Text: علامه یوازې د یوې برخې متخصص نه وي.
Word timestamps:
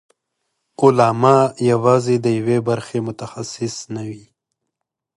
علامه 0.83 1.37
یوازې 1.71 2.15
د 2.25 2.27
یوې 2.37 2.57
برخې 2.69 2.97
متخصص 3.07 3.75
نه 3.95 4.03
وي. 4.09 4.25